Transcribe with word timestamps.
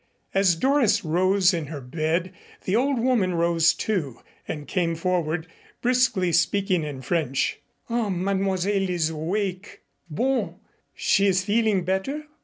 As 0.33 0.55
Doris 0.55 1.05
rose 1.05 1.53
in 1.53 1.67
her 1.67 1.79
bed 1.79 2.33
the 2.63 2.75
old 2.75 2.97
woman 2.97 3.35
rose, 3.35 3.71
too, 3.71 4.19
and 4.47 4.67
came 4.67 4.95
forward 4.95 5.45
briskly, 5.83 6.31
speaking 6.31 6.83
in 6.83 7.03
French. 7.03 7.59
"Ah, 7.87 8.09
Mademoiselle 8.09 8.89
is 8.89 9.11
awake. 9.11 9.81
Bon. 10.09 10.55
She 10.95 11.27
is 11.27 11.45
feeling 11.45 11.83
better?" 11.85 12.25